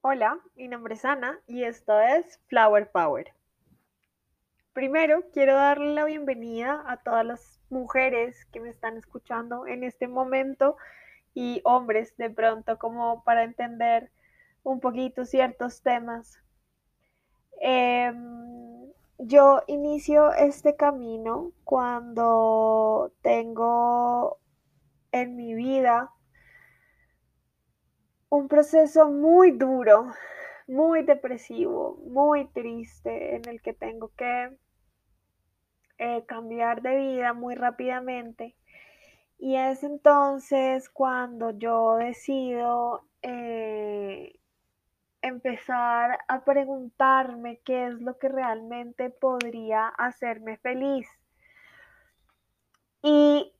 Hola, 0.00 0.38
mi 0.54 0.68
nombre 0.68 0.94
es 0.94 1.04
Ana 1.04 1.40
y 1.48 1.64
esto 1.64 2.00
es 2.00 2.40
Flower 2.46 2.88
Power. 2.88 3.34
Primero, 4.72 5.24
quiero 5.32 5.56
darle 5.56 5.92
la 5.92 6.04
bienvenida 6.04 6.84
a 6.86 6.98
todas 6.98 7.26
las 7.26 7.60
mujeres 7.68 8.44
que 8.52 8.60
me 8.60 8.68
están 8.68 8.96
escuchando 8.96 9.66
en 9.66 9.82
este 9.82 10.06
momento 10.06 10.76
y 11.34 11.60
hombres 11.64 12.16
de 12.16 12.30
pronto 12.30 12.78
como 12.78 13.24
para 13.24 13.42
entender 13.42 14.12
un 14.62 14.78
poquito 14.78 15.24
ciertos 15.24 15.82
temas. 15.82 16.40
Em, 17.60 18.92
yo 19.18 19.62
inicio 19.66 20.32
este 20.32 20.76
camino 20.76 21.50
cuando 21.64 23.12
tengo 23.20 24.38
en 25.10 25.34
mi 25.34 25.54
vida 25.54 26.12
un 28.30 28.48
proceso 28.48 29.08
muy 29.08 29.52
duro, 29.52 30.12
muy 30.66 31.02
depresivo, 31.02 31.98
muy 32.06 32.46
triste, 32.48 33.36
en 33.36 33.48
el 33.48 33.62
que 33.62 33.72
tengo 33.72 34.12
que 34.16 34.56
eh, 35.98 36.24
cambiar 36.26 36.82
de 36.82 36.96
vida 36.96 37.32
muy 37.32 37.54
rápidamente. 37.54 38.54
Y 39.38 39.56
es 39.56 39.82
entonces 39.82 40.88
cuando 40.90 41.50
yo 41.50 41.96
decido 41.96 43.04
eh, 43.22 44.38
empezar 45.22 46.18
a 46.28 46.44
preguntarme 46.44 47.60
qué 47.64 47.86
es 47.86 47.94
lo 48.00 48.18
que 48.18 48.28
realmente 48.28 49.10
podría 49.10 49.88
hacerme 49.88 50.56
feliz. 50.58 51.08
Y 53.02 53.52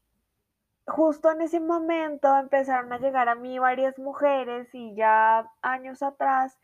justo 0.98 1.30
en 1.30 1.42
ese 1.42 1.60
momento 1.60 2.36
empezaron 2.36 2.92
a 2.92 2.98
llegar 2.98 3.28
a 3.28 3.36
mí 3.36 3.60
varias 3.60 3.96
mujeres 4.00 4.68
y 4.74 4.96
ya 4.96 5.48
años 5.62 6.02
atrás 6.02 6.58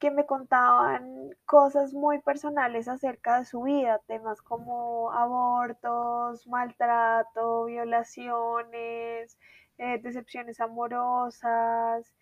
que 0.00 0.10
me 0.10 0.26
contaban 0.26 1.30
cosas 1.44 1.94
muy 1.94 2.20
personales 2.20 2.88
acerca 2.88 3.38
de 3.38 3.44
su 3.44 3.62
vida, 3.62 4.00
temas 4.08 4.42
como 4.42 5.12
abortos, 5.12 6.48
maltrato, 6.48 7.66
violaciones, 7.66 9.38
eh, 9.78 10.00
decepciones 10.02 10.60
amorosas, 10.60 12.12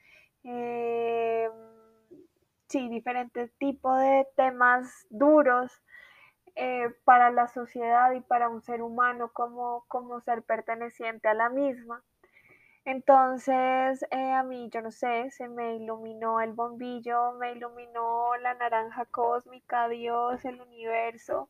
eh, 0.44 1.48
sí, 2.68 2.90
diferentes 2.90 3.56
tipos 3.56 3.98
de 4.00 4.26
temas 4.36 5.06
duros 5.08 5.72
eh, 6.56 6.94
para 7.04 7.30
la 7.30 7.48
sociedad 7.48 8.12
y 8.12 8.20
para 8.20 8.48
un 8.48 8.62
ser 8.62 8.82
humano 8.82 9.30
como, 9.32 9.84
como 9.88 10.20
ser 10.20 10.42
perteneciente 10.42 11.28
a 11.28 11.34
la 11.34 11.48
misma. 11.48 12.02
Entonces, 12.84 14.04
eh, 14.10 14.32
a 14.32 14.42
mí, 14.42 14.68
yo 14.70 14.82
no 14.82 14.90
sé, 14.90 15.30
se 15.30 15.48
me 15.48 15.76
iluminó 15.76 16.40
el 16.40 16.52
bombillo, 16.52 17.32
me 17.32 17.52
iluminó 17.52 18.36
la 18.36 18.54
naranja 18.54 19.06
cósmica, 19.06 19.88
Dios, 19.88 20.44
el 20.44 20.60
universo, 20.60 21.48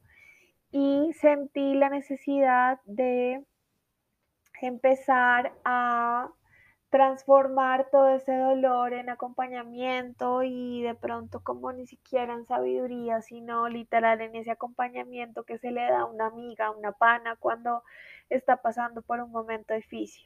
y 0.70 1.12
sentí 1.14 1.74
la 1.74 1.88
necesidad 1.88 2.80
de 2.84 3.44
empezar 4.62 5.52
a 5.64 6.30
transformar 6.94 7.90
todo 7.90 8.08
ese 8.10 8.36
dolor 8.36 8.92
en 8.92 9.10
acompañamiento 9.10 10.44
y 10.44 10.80
de 10.80 10.94
pronto 10.94 11.42
como 11.42 11.72
ni 11.72 11.88
siquiera 11.88 12.34
en 12.34 12.46
sabiduría, 12.46 13.20
sino 13.20 13.68
literal 13.68 14.20
en 14.20 14.36
ese 14.36 14.52
acompañamiento 14.52 15.42
que 15.42 15.58
se 15.58 15.72
le 15.72 15.80
da 15.80 16.02
a 16.02 16.04
una 16.04 16.26
amiga, 16.26 16.66
a 16.66 16.70
una 16.70 16.92
pana 16.92 17.34
cuando 17.34 17.82
está 18.30 18.58
pasando 18.62 19.02
por 19.02 19.18
un 19.18 19.32
momento 19.32 19.74
difícil. 19.74 20.24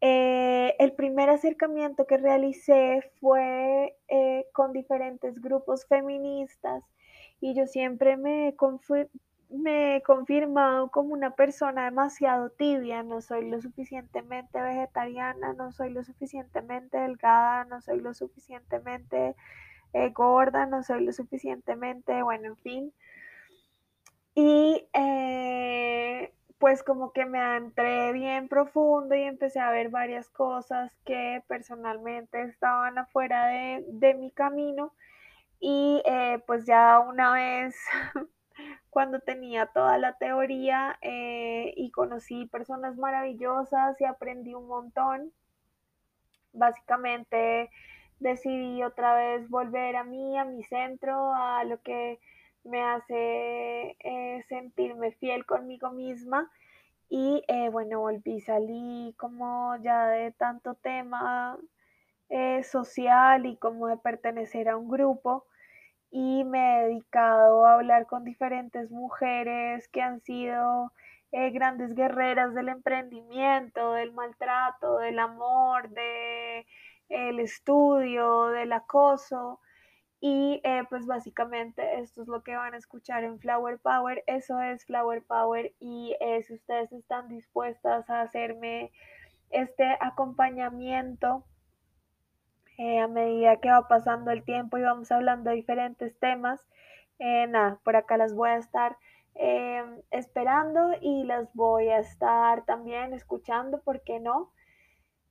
Eh, 0.00 0.76
el 0.78 0.92
primer 0.92 1.28
acercamiento 1.28 2.06
que 2.06 2.18
realicé 2.18 3.10
fue 3.18 3.96
eh, 4.06 4.46
con 4.52 4.72
diferentes 4.72 5.42
grupos 5.42 5.86
feministas 5.86 6.84
y 7.40 7.54
yo 7.54 7.66
siempre 7.66 8.16
me, 8.16 8.54
me 9.50 9.96
he 9.96 10.02
confirmado 10.02 10.90
como 10.90 11.14
una 11.14 11.30
persona 11.34 11.84
demasiado 11.84 12.50
tibia, 12.50 13.02
no 13.02 13.20
soy 13.20 13.48
lo 13.50 13.60
suficientemente 13.60 14.60
vegetariana, 14.60 15.54
no 15.54 15.72
soy 15.72 15.90
lo 15.90 16.04
suficientemente 16.04 16.98
delgada, 16.98 17.64
no 17.64 17.80
soy 17.80 18.00
lo 18.00 18.14
suficientemente 18.14 19.34
eh, 19.94 20.10
gorda, 20.10 20.66
no 20.66 20.82
soy 20.82 21.04
lo 21.04 21.12
suficientemente, 21.12 22.22
bueno, 22.22 22.48
en 22.48 22.56
fin. 22.56 22.92
Y 24.34 24.86
eh, 24.92 26.32
pues 26.58 26.82
como 26.82 27.12
que 27.12 27.24
me 27.24 27.56
entré 27.56 28.12
bien 28.12 28.48
profundo 28.48 29.14
y 29.14 29.22
empecé 29.22 29.60
a 29.60 29.70
ver 29.70 29.88
varias 29.88 30.28
cosas 30.28 30.92
que 31.04 31.42
personalmente 31.48 32.42
estaban 32.42 32.98
afuera 32.98 33.46
de, 33.46 34.14
mi 34.14 34.30
camino. 34.30 34.92
Y 35.60 36.02
eh, 36.06 36.42
pues 36.46 36.66
ya 36.66 37.00
una 37.00 37.32
vez 37.32 37.76
cuando 38.90 39.20
tenía 39.20 39.66
toda 39.66 39.98
la 39.98 40.14
teoría 40.14 40.98
eh, 41.02 41.72
y 41.76 41.90
conocí 41.90 42.46
personas 42.46 42.96
maravillosas 42.96 44.00
y 44.00 44.04
aprendí 44.04 44.54
un 44.54 44.66
montón. 44.66 45.32
Básicamente 46.52 47.70
decidí 48.18 48.82
otra 48.82 49.14
vez 49.14 49.48
volver 49.48 49.96
a 49.96 50.04
mí, 50.04 50.38
a 50.38 50.44
mi 50.44 50.62
centro, 50.64 51.32
a 51.34 51.64
lo 51.64 51.80
que 51.82 52.18
me 52.64 52.82
hace 52.82 53.96
eh, 54.00 54.44
sentirme 54.48 55.12
fiel 55.12 55.46
conmigo 55.46 55.90
misma. 55.90 56.50
Y 57.10 57.42
eh, 57.48 57.68
bueno, 57.70 58.00
volví, 58.00 58.40
salí 58.40 59.14
como 59.18 59.76
ya 59.82 60.08
de 60.08 60.32
tanto 60.32 60.74
tema 60.74 61.58
social 62.70 63.46
y 63.46 63.56
como 63.56 63.86
de 63.86 63.96
pertenecer 63.96 64.68
a 64.68 64.76
un 64.76 64.90
grupo 64.90 65.46
y 66.10 66.44
me 66.44 66.80
he 66.80 66.84
dedicado 66.86 67.66
a 67.66 67.74
hablar 67.74 68.06
con 68.06 68.24
diferentes 68.24 68.90
mujeres 68.90 69.88
que 69.88 70.02
han 70.02 70.20
sido 70.22 70.92
eh, 71.32 71.50
grandes 71.50 71.94
guerreras 71.94 72.54
del 72.54 72.68
emprendimiento, 72.68 73.92
del 73.92 74.12
maltrato, 74.12 74.98
del 74.98 75.18
amor, 75.18 75.90
del 75.90 76.64
el 77.08 77.40
estudio, 77.40 78.46
del 78.46 78.72
acoso. 78.72 79.60
Y 80.20 80.60
eh, 80.64 80.82
pues 80.88 81.06
básicamente 81.06 82.00
esto 82.00 82.22
es 82.22 82.28
lo 82.28 82.42
que 82.42 82.56
van 82.56 82.74
a 82.74 82.78
escuchar 82.78 83.24
en 83.24 83.38
Flower 83.38 83.78
Power. 83.78 84.24
Eso 84.26 84.60
es 84.60 84.84
Flower 84.84 85.22
Power 85.22 85.72
y 85.78 86.16
eh, 86.20 86.42
si 86.42 86.54
ustedes 86.54 86.92
están 86.92 87.28
dispuestas 87.28 88.08
a 88.10 88.22
hacerme 88.22 88.90
este 89.50 89.84
acompañamiento 90.00 91.44
eh, 92.78 93.00
a 93.00 93.08
medida 93.08 93.56
que 93.56 93.70
va 93.70 93.88
pasando 93.88 94.30
el 94.30 94.44
tiempo 94.44 94.78
y 94.78 94.82
vamos 94.82 95.10
hablando 95.12 95.50
de 95.50 95.56
diferentes 95.56 96.16
temas. 96.18 96.64
Eh, 97.18 97.46
nada, 97.48 97.80
por 97.84 97.96
acá 97.96 98.16
las 98.16 98.34
voy 98.34 98.50
a 98.50 98.56
estar 98.56 98.96
eh, 99.34 99.84
esperando 100.12 100.92
y 101.00 101.24
las 101.24 101.52
voy 101.54 101.88
a 101.88 101.98
estar 101.98 102.64
también 102.64 103.12
escuchando, 103.12 103.80
¿por 103.82 104.02
qué 104.02 104.20
no? 104.20 104.52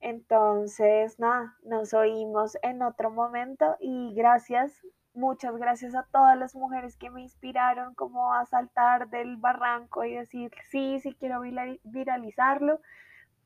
Entonces, 0.00 1.18
nada, 1.18 1.56
nos 1.62 1.94
oímos 1.94 2.56
en 2.62 2.82
otro 2.82 3.10
momento 3.10 3.76
y 3.80 4.14
gracias, 4.14 4.86
muchas 5.14 5.56
gracias 5.56 5.94
a 5.94 6.06
todas 6.12 6.38
las 6.38 6.54
mujeres 6.54 6.96
que 6.96 7.10
me 7.10 7.22
inspiraron 7.22 7.94
como 7.94 8.34
a 8.34 8.44
saltar 8.44 9.08
del 9.08 9.36
barranco 9.38 10.04
y 10.04 10.14
decir, 10.14 10.52
sí, 10.70 11.00
sí 11.00 11.14
quiero 11.18 11.40
viralizarlo, 11.40 12.80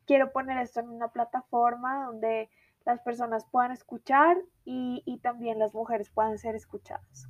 quiero 0.06 0.32
poner 0.32 0.58
esto 0.58 0.80
en 0.80 0.90
una 0.90 1.08
plataforma 1.08 2.04
donde 2.06 2.50
las 2.84 3.00
personas 3.00 3.44
puedan 3.50 3.72
escuchar 3.72 4.36
y, 4.64 5.02
y 5.06 5.18
también 5.18 5.58
las 5.58 5.74
mujeres 5.74 6.10
puedan 6.10 6.38
ser 6.38 6.54
escuchadas. 6.54 7.28